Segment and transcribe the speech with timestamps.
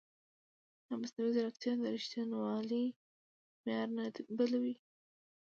[0.85, 2.85] ایا مصنوعي ځیرکتیا د ریښتینولۍ
[3.63, 4.03] معیار نه
[4.37, 4.75] بدلوي؟